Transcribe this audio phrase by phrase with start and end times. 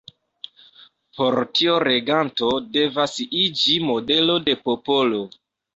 [1.17, 5.27] Por tio reganto devas iĝi modelo de popolo.